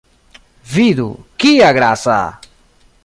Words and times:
Vidu, 0.77 1.05
kia 1.43 1.69
grasa! 1.79 2.19